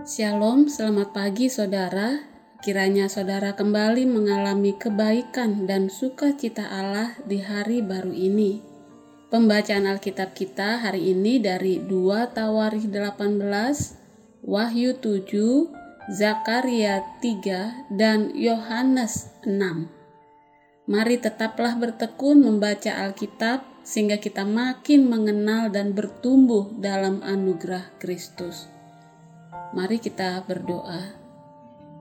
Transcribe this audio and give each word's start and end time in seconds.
Shalom, 0.00 0.64
selamat 0.64 1.12
pagi 1.12 1.52
saudara. 1.52 2.24
Kiranya 2.64 3.12
saudara 3.12 3.52
kembali 3.52 4.08
mengalami 4.08 4.72
kebaikan 4.72 5.68
dan 5.68 5.92
sukacita 5.92 6.72
Allah 6.72 7.20
di 7.28 7.36
hari 7.36 7.84
baru 7.84 8.08
ini. 8.08 8.64
Pembacaan 9.28 9.84
Alkitab 9.84 10.32
kita 10.32 10.80
hari 10.80 11.12
ini 11.12 11.36
dari 11.36 11.84
2 11.84 12.32
Tawarikh 12.32 12.88
18, 12.88 14.40
Wahyu 14.48 14.96
7, 14.96 15.68
Zakaria 16.08 17.04
3, 17.20 17.92
dan 17.92 18.32
Yohanes 18.32 19.28
6. 19.44 19.84
Mari 20.88 21.16
tetaplah 21.20 21.76
bertekun 21.76 22.40
membaca 22.40 23.04
Alkitab 23.04 23.84
sehingga 23.84 24.16
kita 24.16 24.48
makin 24.48 25.12
mengenal 25.12 25.68
dan 25.68 25.92
bertumbuh 25.92 26.72
dalam 26.80 27.20
anugerah 27.20 27.84
Kristus. 28.00 28.79
Mari 29.70 30.02
kita 30.02 30.42
berdoa. 30.50 31.14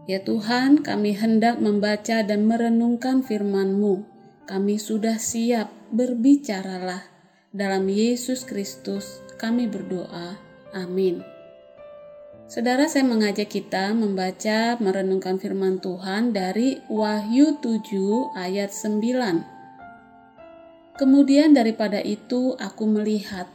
Ya 0.09 0.25
Tuhan, 0.25 0.81
kami 0.81 1.13
hendak 1.13 1.61
membaca 1.61 2.25
dan 2.25 2.49
merenungkan 2.49 3.21
firman-Mu. 3.21 4.01
Kami 4.49 4.81
sudah 4.81 5.21
siap, 5.21 5.69
berbicaralah. 5.93 7.05
Dalam 7.53 7.85
Yesus 7.85 8.41
Kristus 8.41 9.21
kami 9.37 9.69
berdoa. 9.69 10.41
Amin. 10.73 11.21
Saudara, 12.49 12.89
saya 12.89 13.05
mengajak 13.05 13.45
kita 13.53 13.93
membaca 13.93 14.73
merenungkan 14.81 15.37
firman 15.37 15.77
Tuhan 15.77 16.33
dari 16.33 16.81
Wahyu 16.89 17.61
7 17.61 18.33
ayat 18.33 18.73
9. 18.73 19.45
Kemudian 20.97 21.53
daripada 21.53 22.01
itu 22.01 22.57
aku 22.57 22.89
melihat 22.89 23.45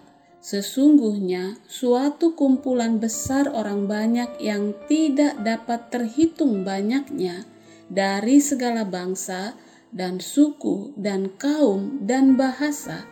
Sesungguhnya 0.45 1.57
suatu 1.65 2.37
kumpulan 2.37 3.01
besar 3.01 3.48
orang 3.48 3.89
banyak 3.89 4.29
yang 4.45 4.77
tidak 4.84 5.41
dapat 5.41 5.89
terhitung 5.89 6.69
banyaknya 6.69 7.48
dari 7.89 8.45
segala 8.45 8.84
bangsa 8.84 9.56
dan 9.89 10.20
suku 10.20 10.92
dan 11.00 11.33
kaum 11.41 12.05
dan 12.05 12.37
bahasa 12.37 13.09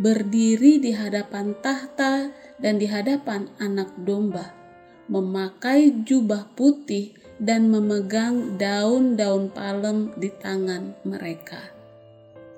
berdiri 0.00 0.80
di 0.80 0.96
hadapan 0.96 1.52
tahta 1.60 2.32
dan 2.56 2.80
di 2.80 2.88
hadapan 2.88 3.52
anak 3.60 3.92
domba 4.00 4.56
memakai 5.12 6.00
jubah 6.08 6.48
putih 6.56 7.12
dan 7.36 7.68
memegang 7.68 8.56
daun-daun 8.56 9.52
palem 9.52 10.16
di 10.16 10.32
tangan 10.32 10.96
mereka. 11.04 11.60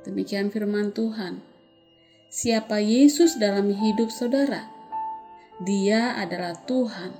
Demikian 0.06 0.54
firman 0.54 0.94
Tuhan 0.94 1.51
siapa 2.32 2.80
Yesus 2.80 3.36
dalam 3.36 3.68
hidup 3.68 4.08
saudara. 4.08 4.64
Dia 5.60 6.16
adalah 6.16 6.56
Tuhan, 6.64 7.12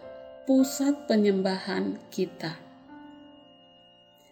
pusat 0.48 1.04
penyembahan 1.04 2.00
kita. 2.08 2.56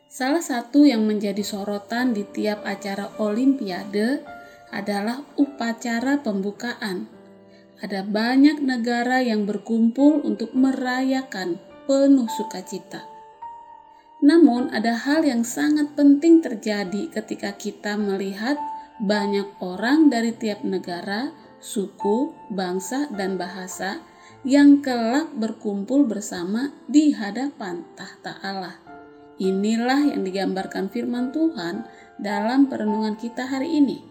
Salah 0.09 0.41
satu 0.41 0.89
yang 0.89 1.05
menjadi 1.05 1.45
sorotan 1.45 2.17
di 2.17 2.25
tiap 2.25 2.65
acara 2.65 3.13
Olimpiade 3.21 4.25
adalah 4.73 5.21
upacara 5.37 6.17
pembukaan. 6.25 7.13
Ada 7.85 8.01
banyak 8.01 8.65
negara 8.65 9.21
yang 9.21 9.45
berkumpul 9.45 10.25
untuk 10.25 10.57
merayakan 10.57 11.61
penuh 11.85 12.27
sukacita. 12.41 13.05
Namun, 14.25 14.73
ada 14.73 14.97
hal 14.97 15.29
yang 15.29 15.45
sangat 15.45 15.93
penting 15.93 16.41
terjadi 16.41 17.13
ketika 17.13 17.53
kita 17.53 18.01
melihat 18.01 18.57
banyak 19.01 19.57
orang 19.65 20.13
dari 20.13 20.37
tiap 20.37 20.61
negara, 20.61 21.33
suku, 21.57 22.37
bangsa, 22.53 23.09
dan 23.09 23.41
bahasa 23.41 24.05
yang 24.45 24.85
kelak 24.85 25.33
berkumpul 25.37 26.05
bersama 26.05 26.73
di 26.85 27.13
hadapan 27.17 27.85
tahta 27.97 28.37
Allah. 28.45 28.77
Inilah 29.41 30.13
yang 30.13 30.21
digambarkan 30.21 30.93
firman 30.93 31.33
Tuhan 31.33 31.89
dalam 32.21 32.69
perenungan 32.69 33.17
kita 33.17 33.49
hari 33.49 33.81
ini. 33.81 34.05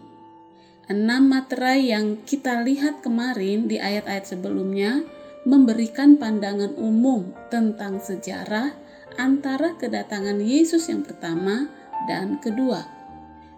Enam 0.90 1.30
materai 1.30 1.86
yang 1.86 2.18
kita 2.26 2.66
lihat 2.66 2.98
kemarin 2.98 3.70
di 3.70 3.78
ayat-ayat 3.78 4.26
sebelumnya 4.26 5.06
memberikan 5.46 6.18
pandangan 6.18 6.74
umum 6.74 7.30
tentang 7.46 8.02
sejarah 8.02 8.74
antara 9.14 9.78
kedatangan 9.78 10.42
Yesus 10.42 10.90
yang 10.90 11.06
pertama 11.06 11.70
dan 12.10 12.42
kedua 12.42 12.99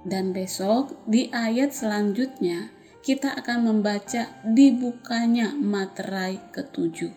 dan 0.02 0.34
besok 0.34 0.94
di 1.06 1.30
ayat 1.30 1.70
selanjutnya 1.70 2.70
kita 3.02 3.34
akan 3.34 3.66
membaca 3.66 4.30
dibukanya 4.46 5.50
materai 5.54 6.38
ketujuh. 6.54 7.10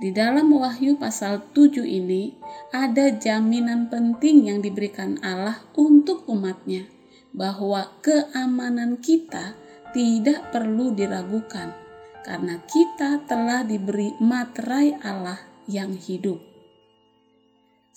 Di 0.00 0.10
dalam 0.16 0.48
Wahyu 0.50 0.96
pasal 0.96 1.52
7 1.52 1.84
ini 1.84 2.34
ada 2.72 3.12
jaminan 3.12 3.92
penting 3.92 4.48
yang 4.48 4.64
diberikan 4.64 5.20
Allah 5.20 5.60
untuk 5.76 6.24
umatnya 6.24 6.88
bahwa 7.36 8.00
keamanan 8.00 8.98
kita 8.98 9.54
tidak 9.92 10.50
perlu 10.50 10.96
diragukan 10.96 11.76
karena 12.24 12.58
kita 12.64 13.22
telah 13.28 13.62
diberi 13.62 14.16
materai 14.18 14.96
Allah 15.04 15.38
yang 15.68 15.94
hidup. 15.94 16.49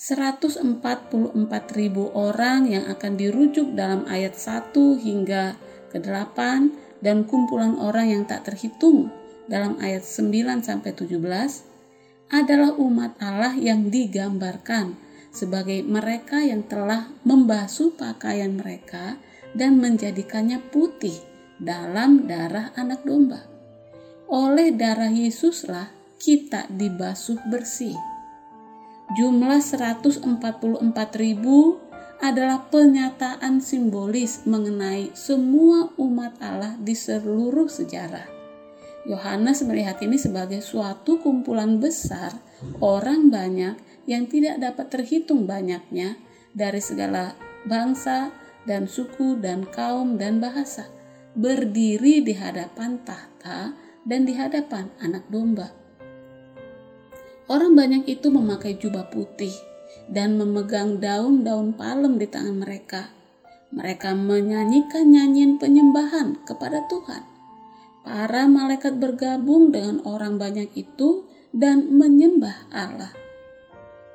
144 0.04 1.32
ribu 1.80 2.12
orang 2.12 2.68
yang 2.68 2.92
akan 2.92 3.16
dirujuk 3.16 3.72
dalam 3.72 4.04
ayat 4.04 4.36
1 4.36 4.76
hingga 5.00 5.56
ke-8 5.96 6.40
dan 7.00 7.24
kumpulan 7.24 7.80
orang 7.80 8.12
yang 8.12 8.24
tak 8.28 8.44
terhitung 8.44 9.08
dalam 9.48 9.80
ayat 9.80 10.04
9 10.04 10.60
sampai 10.60 10.92
17 10.92 11.24
adalah 12.36 12.76
umat 12.84 13.16
Allah 13.24 13.56
yang 13.56 13.88
digambarkan 13.88 15.00
sebagai 15.32 15.80
mereka 15.88 16.44
yang 16.44 16.68
telah 16.68 17.08
membasuh 17.24 17.96
pakaian 17.96 18.60
mereka 18.60 19.16
dan 19.56 19.80
menjadikannya 19.80 20.60
putih 20.68 21.16
dalam 21.64 22.28
darah 22.28 22.76
anak 22.76 23.08
domba. 23.08 23.48
Oleh 24.28 24.76
darah 24.76 25.16
Yesuslah 25.16 25.88
kita 26.20 26.68
dibasuh 26.68 27.40
bersih 27.48 27.96
jumlah 29.14 29.62
144.000 29.62 30.26
adalah 32.24 32.66
pernyataan 32.72 33.60
simbolis 33.60 34.48
mengenai 34.48 35.12
semua 35.14 35.92
umat 36.00 36.40
Allah 36.42 36.74
di 36.80 36.96
seluruh 36.96 37.70
sejarah. 37.70 38.26
Yohanes 39.04 39.60
melihat 39.68 40.00
ini 40.00 40.16
sebagai 40.16 40.64
suatu 40.64 41.20
kumpulan 41.20 41.78
besar 41.78 42.32
orang 42.80 43.28
banyak 43.28 43.76
yang 44.08 44.32
tidak 44.32 44.64
dapat 44.64 44.88
terhitung 44.88 45.44
banyaknya 45.44 46.16
dari 46.56 46.80
segala 46.80 47.36
bangsa 47.68 48.32
dan 48.64 48.88
suku 48.88 49.36
dan 49.44 49.68
kaum 49.68 50.16
dan 50.16 50.40
bahasa 50.40 50.88
berdiri 51.36 52.24
di 52.24 52.32
hadapan 52.32 53.04
tahta 53.04 53.76
dan 54.08 54.24
di 54.24 54.34
hadapan 54.40 54.88
anak 55.04 55.28
domba. 55.28 55.83
Orang 57.52 57.76
banyak 57.76 58.08
itu 58.08 58.32
memakai 58.32 58.80
jubah 58.80 59.12
putih 59.12 59.52
dan 60.08 60.40
memegang 60.40 61.04
daun-daun 61.04 61.76
palem 61.76 62.16
di 62.16 62.28
tangan 62.28 62.64
mereka. 62.64 63.12
Mereka 63.74 64.16
menyanyikan 64.16 65.12
nyanyian 65.12 65.60
penyembahan 65.60 66.40
kepada 66.48 66.86
Tuhan. 66.88 67.26
Para 68.04 68.48
malaikat 68.48 69.00
bergabung 69.00 69.72
dengan 69.72 70.04
orang 70.08 70.40
banyak 70.40 70.72
itu 70.76 71.28
dan 71.56 71.92
menyembah 71.96 72.70
Allah. 72.72 73.12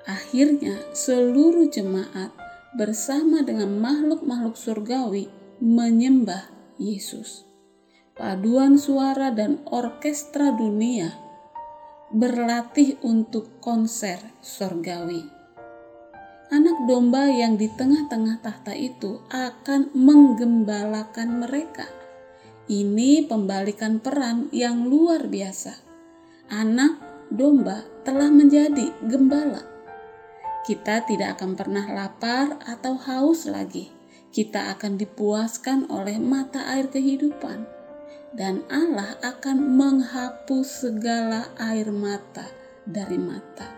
Akhirnya, 0.08 0.76
seluruh 0.96 1.68
jemaat 1.68 2.32
bersama 2.76 3.44
dengan 3.44 3.76
makhluk-makhluk 3.76 4.56
surgawi 4.56 5.28
menyembah 5.60 6.48
Yesus. 6.80 7.44
Paduan 8.16 8.80
suara 8.80 9.30
dan 9.30 9.60
orkestra 9.68 10.54
dunia 10.54 11.27
berlatih 12.08 12.96
untuk 13.04 13.60
konser 13.60 14.16
sorgawi. 14.40 15.28
Anak 16.48 16.88
domba 16.88 17.28
yang 17.28 17.60
di 17.60 17.68
tengah-tengah 17.68 18.40
tahta 18.40 18.72
itu 18.72 19.20
akan 19.28 19.92
menggembalakan 19.92 21.44
mereka. 21.44 21.84
Ini 22.64 23.28
pembalikan 23.28 24.00
peran 24.00 24.48
yang 24.48 24.88
luar 24.88 25.28
biasa. 25.28 25.76
Anak 26.48 26.96
domba 27.28 27.84
telah 28.08 28.32
menjadi 28.32 28.88
gembala. 29.04 29.60
Kita 30.64 31.04
tidak 31.04 31.36
akan 31.36 31.60
pernah 31.60 31.84
lapar 31.92 32.56
atau 32.64 32.96
haus 32.96 33.44
lagi. 33.44 33.92
Kita 34.32 34.72
akan 34.72 34.96
dipuaskan 34.96 35.92
oleh 35.92 36.16
mata 36.16 36.64
air 36.72 36.88
kehidupan 36.88 37.77
dan 38.36 38.64
Allah 38.68 39.16
akan 39.24 39.78
menghapus 39.78 40.88
segala 40.88 41.48
air 41.56 41.88
mata 41.88 42.44
dari 42.84 43.16
mata. 43.16 43.68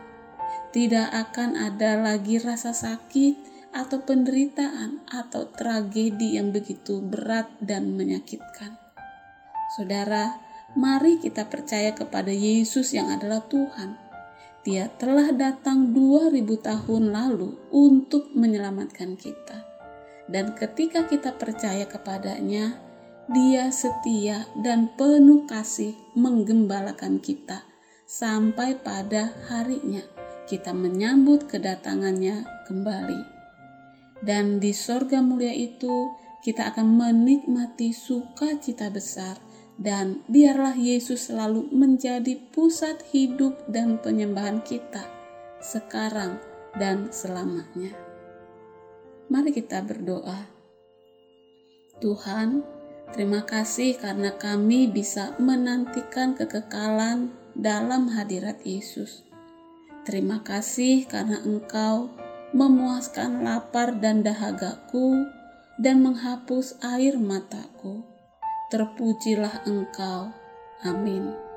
Tidak 0.71 1.11
akan 1.11 1.59
ada 1.59 1.99
lagi 1.99 2.39
rasa 2.39 2.71
sakit 2.71 3.51
atau 3.71 4.03
penderitaan 4.03 5.03
atau 5.07 5.47
tragedi 5.51 6.39
yang 6.39 6.51
begitu 6.51 6.99
berat 7.03 7.51
dan 7.63 7.95
menyakitkan. 7.95 8.79
Saudara, 9.79 10.39
mari 10.75 11.23
kita 11.23 11.47
percaya 11.47 11.95
kepada 11.95 12.35
Yesus 12.35 12.95
yang 12.95 13.11
adalah 13.11 13.47
Tuhan. 13.47 13.99
Dia 14.67 14.91
telah 14.99 15.33
datang 15.33 15.95
2000 15.95 16.37
tahun 16.61 17.15
lalu 17.15 17.55
untuk 17.71 18.35
menyelamatkan 18.35 19.15
kita. 19.17 19.67
Dan 20.31 20.55
ketika 20.55 21.07
kita 21.11 21.35
percaya 21.35 21.89
kepadanya, 21.89 22.90
dia 23.31 23.71
setia 23.71 24.51
dan 24.59 24.91
penuh 24.99 25.47
kasih 25.47 25.95
menggembalakan 26.19 27.23
kita 27.23 27.63
sampai 28.03 28.75
pada 28.83 29.31
harinya 29.47 30.03
kita 30.51 30.75
menyambut 30.75 31.47
kedatangannya 31.47 32.43
kembali. 32.67 33.23
Dan 34.19 34.59
di 34.59 34.75
sorga 34.75 35.23
mulia 35.23 35.55
itu 35.55 36.11
kita 36.43 36.75
akan 36.75 36.91
menikmati 36.91 37.95
sukacita 37.95 38.91
besar 38.91 39.39
dan 39.79 40.27
biarlah 40.27 40.75
Yesus 40.75 41.31
selalu 41.31 41.71
menjadi 41.71 42.35
pusat 42.51 42.99
hidup 43.15 43.55
dan 43.71 44.03
penyembahan 44.03 44.59
kita 44.67 45.07
sekarang 45.63 46.43
dan 46.75 47.15
selamanya. 47.15 47.95
Mari 49.31 49.55
kita 49.55 49.87
berdoa. 49.87 50.51
Tuhan, 52.03 52.80
terima 53.13 53.43
kasih 53.45 53.99
karena 53.99 54.35
kami 54.39 54.87
bisa 54.91 55.35
menantikan 55.43 56.39
kekekalan 56.39 57.35
dalam 57.59 58.11
hadirat 58.11 58.63
Yesus. 58.63 59.27
Terima 60.07 60.41
kasih 60.41 61.05
karena 61.07 61.43
Engkau 61.45 62.11
memuaskan 62.51 63.47
lapar 63.47 63.99
dan 64.03 64.27
dahagaku 64.27 65.29
dan 65.79 66.03
menghapus 66.03 66.77
air 66.83 67.15
mataku 67.17 68.03
terpujilah 68.71 69.67
engkau. 69.67 70.31
Amin. 70.87 71.50